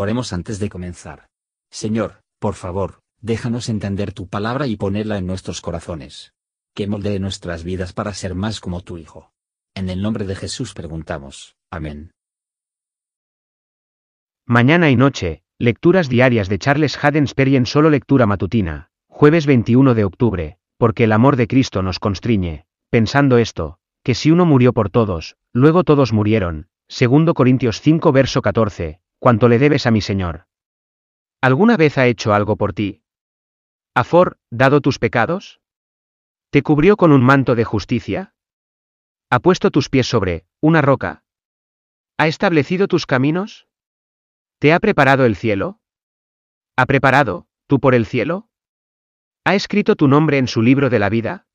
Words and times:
Oremos 0.00 0.32
antes 0.32 0.60
de 0.60 0.68
comenzar. 0.68 1.26
Señor, 1.72 2.20
por 2.38 2.54
favor, 2.54 3.00
déjanos 3.20 3.68
entender 3.68 4.12
tu 4.12 4.28
palabra 4.28 4.68
y 4.68 4.76
ponerla 4.76 5.18
en 5.18 5.26
nuestros 5.26 5.60
corazones. 5.60 6.34
Que 6.72 6.86
moldee 6.86 7.18
nuestras 7.18 7.64
vidas 7.64 7.92
para 7.92 8.14
ser 8.14 8.36
más 8.36 8.60
como 8.60 8.82
tu 8.82 8.96
Hijo. 8.96 9.32
En 9.74 9.90
el 9.90 10.00
nombre 10.00 10.24
de 10.24 10.36
Jesús 10.36 10.72
preguntamos. 10.72 11.56
Amén. 11.68 12.12
Mañana 14.46 14.88
y 14.88 14.94
noche, 14.94 15.42
lecturas 15.58 16.08
diarias 16.08 16.48
de 16.48 16.60
Charles 16.60 16.96
Haddon 17.02 17.26
en 17.36 17.66
solo 17.66 17.90
lectura 17.90 18.24
matutina, 18.24 18.90
jueves 19.08 19.46
21 19.46 19.94
de 19.96 20.04
octubre, 20.04 20.58
porque 20.76 21.04
el 21.04 21.12
amor 21.12 21.34
de 21.34 21.48
Cristo 21.48 21.82
nos 21.82 21.98
constriñe, 21.98 22.66
pensando 22.88 23.36
esto, 23.36 23.78
que 24.04 24.14
si 24.14 24.30
uno 24.30 24.46
murió 24.46 24.72
por 24.72 24.90
todos, 24.90 25.36
luego 25.52 25.82
todos 25.82 26.12
murieron, 26.12 26.68
segundo 26.86 27.34
Corintios 27.34 27.80
5 27.80 28.12
verso 28.12 28.42
14, 28.42 29.00
cuánto 29.18 29.48
le 29.48 29.58
debes 29.58 29.86
a 29.86 29.90
mi 29.90 30.00
Señor. 30.00 30.46
¿Alguna 31.40 31.76
vez 31.76 31.98
ha 31.98 32.06
hecho 32.06 32.32
algo 32.32 32.56
por 32.56 32.72
ti? 32.72 33.02
¿Afor, 33.94 34.38
dado 34.50 34.80
tus 34.80 34.98
pecados? 34.98 35.60
¿Te 36.50 36.62
cubrió 36.62 36.96
con 36.96 37.12
un 37.12 37.22
manto 37.22 37.54
de 37.54 37.64
justicia? 37.64 38.34
¿Ha 39.30 39.40
puesto 39.40 39.70
tus 39.70 39.88
pies 39.88 40.06
sobre 40.06 40.46
una 40.60 40.82
roca? 40.82 41.24
¿Ha 42.16 42.26
establecido 42.26 42.88
tus 42.88 43.06
caminos? 43.06 43.68
¿Te 44.58 44.72
ha 44.72 44.80
preparado 44.80 45.24
el 45.24 45.36
cielo? 45.36 45.80
¿Ha 46.76 46.86
preparado, 46.86 47.46
tú 47.66 47.80
por 47.80 47.94
el 47.94 48.06
cielo? 48.06 48.48
¿Ha 49.44 49.54
escrito 49.54 49.96
tu 49.96 50.08
nombre 50.08 50.38
en 50.38 50.48
su 50.48 50.62
libro 50.62 50.90
de 50.90 50.98
la 50.98 51.08
vida? 51.08 51.46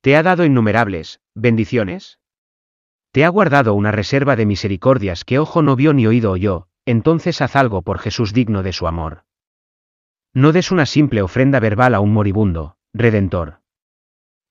¿Te 0.00 0.16
ha 0.16 0.22
dado 0.22 0.44
innumerables 0.44 1.20
bendiciones? 1.34 2.18
¿Te 3.12 3.24
ha 3.24 3.28
guardado 3.28 3.74
una 3.74 3.92
reserva 3.92 4.36
de 4.36 4.46
misericordias 4.46 5.24
que 5.24 5.38
ojo 5.38 5.62
no 5.62 5.76
vio 5.76 5.92
ni 5.92 6.06
oído 6.06 6.30
oyó? 6.30 6.67
Entonces 6.88 7.42
haz 7.42 7.54
algo 7.54 7.82
por 7.82 7.98
Jesús 7.98 8.32
digno 8.32 8.62
de 8.62 8.72
su 8.72 8.86
amor. 8.86 9.24
No 10.32 10.52
des 10.52 10.70
una 10.70 10.86
simple 10.86 11.20
ofrenda 11.20 11.60
verbal 11.60 11.94
a 11.94 12.00
un 12.00 12.14
moribundo, 12.14 12.78
Redentor. 12.94 13.60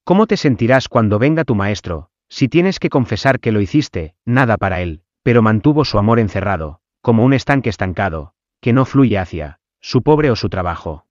¿Cómo 0.03 0.27
te 0.27 0.37
sentirás 0.37 0.87
cuando 0.87 1.17
venga 1.17 1.45
tu 1.45 1.55
Maestro, 1.55 2.11
si 2.29 2.47
tienes 2.47 2.77
que 2.77 2.91
confesar 2.91 3.39
que 3.39 3.51
lo 3.51 3.59
hiciste, 3.59 4.13
nada 4.23 4.57
para 4.57 4.81
él, 4.81 5.01
pero 5.23 5.41
mantuvo 5.41 5.83
su 5.83 5.97
amor 5.97 6.19
encerrado, 6.19 6.79
como 7.01 7.25
un 7.25 7.33
estanque 7.33 7.71
estancado, 7.71 8.35
que 8.61 8.71
no 8.71 8.85
fluye 8.85 9.17
hacia 9.17 9.59
su 9.81 10.03
pobre 10.03 10.29
o 10.29 10.35
su 10.35 10.47
trabajo? 10.47 11.07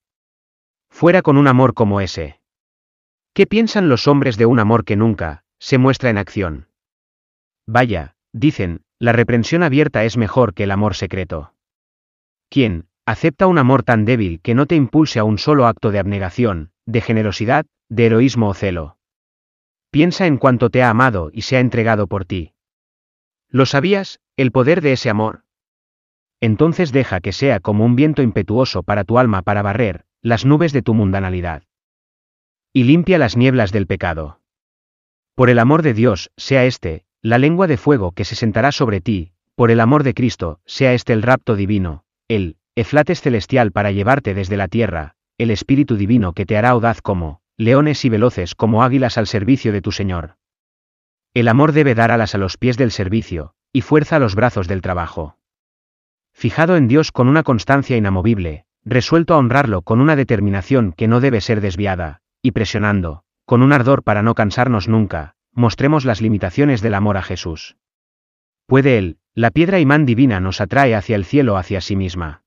Fuera 0.90 1.22
con 1.22 1.38
un 1.38 1.48
amor 1.48 1.74
como 1.74 2.00
ese. 2.00 2.40
¿Qué 3.32 3.48
piensan 3.48 3.88
los 3.88 4.06
hombres 4.06 4.36
de 4.36 4.46
un 4.46 4.60
amor 4.60 4.84
que 4.84 4.94
nunca 4.94 5.42
se 5.58 5.76
muestra 5.76 6.08
en 6.08 6.18
acción? 6.18 6.68
Vaya, 7.66 8.14
dicen, 8.32 8.85
la 8.98 9.12
reprensión 9.12 9.62
abierta 9.62 10.04
es 10.04 10.16
mejor 10.16 10.54
que 10.54 10.64
el 10.64 10.70
amor 10.70 10.94
secreto. 10.94 11.52
¿Quién 12.48 12.88
acepta 13.04 13.46
un 13.46 13.58
amor 13.58 13.82
tan 13.82 14.04
débil 14.04 14.40
que 14.40 14.54
no 14.54 14.66
te 14.66 14.74
impulse 14.74 15.18
a 15.18 15.24
un 15.24 15.38
solo 15.38 15.66
acto 15.66 15.90
de 15.90 15.98
abnegación, 15.98 16.70
de 16.86 17.00
generosidad, 17.00 17.66
de 17.88 18.06
heroísmo 18.06 18.48
o 18.48 18.54
celo? 18.54 18.98
Piensa 19.90 20.26
en 20.26 20.38
cuanto 20.38 20.70
te 20.70 20.82
ha 20.82 20.90
amado 20.90 21.30
y 21.32 21.42
se 21.42 21.56
ha 21.56 21.60
entregado 21.60 22.06
por 22.06 22.24
ti. 22.24 22.52
¿Lo 23.48 23.66
sabías, 23.66 24.20
el 24.36 24.50
poder 24.52 24.80
de 24.80 24.92
ese 24.92 25.10
amor? 25.10 25.44
Entonces 26.40 26.92
deja 26.92 27.20
que 27.20 27.32
sea 27.32 27.60
como 27.60 27.84
un 27.84 27.96
viento 27.96 28.22
impetuoso 28.22 28.82
para 28.82 29.04
tu 29.04 29.18
alma 29.18 29.42
para 29.42 29.62
barrer 29.62 30.04
las 30.20 30.44
nubes 30.44 30.72
de 30.72 30.82
tu 30.82 30.92
mundanalidad. 30.92 31.62
Y 32.72 32.84
limpia 32.84 33.16
las 33.16 33.36
nieblas 33.36 33.72
del 33.72 33.86
pecado. 33.86 34.40
Por 35.34 35.50
el 35.50 35.58
amor 35.58 35.82
de 35.82 35.94
Dios, 35.94 36.30
sea 36.36 36.64
este, 36.64 37.05
la 37.26 37.38
lengua 37.38 37.66
de 37.66 37.76
fuego 37.76 38.12
que 38.12 38.24
se 38.24 38.36
sentará 38.36 38.70
sobre 38.70 39.00
ti, 39.00 39.32
por 39.56 39.72
el 39.72 39.80
amor 39.80 40.04
de 40.04 40.14
Cristo, 40.14 40.60
sea 40.64 40.92
este 40.92 41.12
el 41.12 41.22
rapto 41.22 41.56
divino, 41.56 42.04
el 42.28 42.56
eflates 42.76 43.20
celestial 43.20 43.72
para 43.72 43.90
llevarte 43.90 44.32
desde 44.32 44.56
la 44.56 44.68
tierra, 44.68 45.16
el 45.36 45.50
Espíritu 45.50 45.96
divino 45.96 46.34
que 46.34 46.46
te 46.46 46.56
hará 46.56 46.68
audaz 46.68 47.02
como, 47.02 47.40
leones 47.56 48.04
y 48.04 48.10
veloces 48.10 48.54
como 48.54 48.84
águilas 48.84 49.18
al 49.18 49.26
servicio 49.26 49.72
de 49.72 49.82
tu 49.82 49.90
Señor. 49.90 50.36
El 51.34 51.48
amor 51.48 51.72
debe 51.72 51.96
dar 51.96 52.12
alas 52.12 52.36
a 52.36 52.38
los 52.38 52.58
pies 52.58 52.76
del 52.76 52.92
servicio, 52.92 53.54
y 53.72 53.80
fuerza 53.80 54.16
a 54.16 54.18
los 54.20 54.36
brazos 54.36 54.68
del 54.68 54.80
trabajo. 54.80 55.36
Fijado 56.32 56.76
en 56.76 56.86
Dios 56.86 57.10
con 57.10 57.26
una 57.26 57.42
constancia 57.42 57.96
inamovible, 57.96 58.66
resuelto 58.84 59.34
a 59.34 59.38
honrarlo 59.38 59.82
con 59.82 60.00
una 60.00 60.14
determinación 60.14 60.92
que 60.92 61.08
no 61.08 61.18
debe 61.18 61.40
ser 61.40 61.60
desviada, 61.60 62.20
y 62.40 62.52
presionando, 62.52 63.24
con 63.46 63.62
un 63.62 63.72
ardor 63.72 64.04
para 64.04 64.22
no 64.22 64.36
cansarnos 64.36 64.86
nunca, 64.86 65.35
mostremos 65.56 66.04
las 66.04 66.20
limitaciones 66.20 66.82
del 66.82 66.94
amor 66.94 67.16
a 67.16 67.22
Jesús. 67.22 67.76
Puede 68.66 68.98
Él, 68.98 69.18
la 69.34 69.50
piedra 69.50 69.80
imán 69.80 70.04
divina 70.04 70.38
nos 70.38 70.60
atrae 70.60 70.94
hacia 70.94 71.16
el 71.16 71.24
cielo 71.24 71.56
hacia 71.56 71.80
sí 71.80 71.96
misma. 71.96 72.42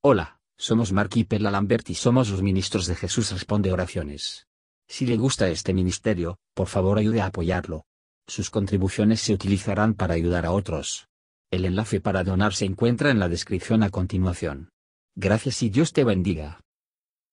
Hola, 0.00 0.40
somos 0.56 0.92
Mark 0.92 1.10
y 1.14 1.24
Perla 1.24 1.50
Lambert 1.50 1.88
y 1.90 1.94
somos 1.94 2.30
los 2.30 2.42
ministros 2.42 2.86
de 2.86 2.94
Jesús 2.94 3.30
Responde 3.30 3.72
Oraciones. 3.72 4.48
Si 4.88 5.04
le 5.06 5.16
gusta 5.16 5.48
este 5.48 5.74
ministerio, 5.74 6.38
por 6.54 6.68
favor 6.68 6.98
ayude 6.98 7.20
a 7.20 7.26
apoyarlo. 7.26 7.84
Sus 8.26 8.48
contribuciones 8.48 9.20
se 9.20 9.34
utilizarán 9.34 9.94
para 9.94 10.14
ayudar 10.14 10.46
a 10.46 10.52
otros. 10.52 11.08
El 11.50 11.66
enlace 11.66 12.00
para 12.00 12.24
donar 12.24 12.54
se 12.54 12.64
encuentra 12.64 13.10
en 13.10 13.18
la 13.18 13.28
descripción 13.28 13.82
a 13.82 13.90
continuación. 13.90 14.70
Gracias 15.14 15.62
y 15.62 15.68
Dios 15.68 15.92
te 15.92 16.04
bendiga. 16.04 16.60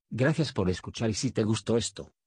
Gracias 0.09 0.51
por 0.51 0.69
escuchar 0.69 1.09
y 1.09 1.13
si 1.13 1.31
te 1.31 1.43
gustó 1.43 1.77
esto, 1.77 2.11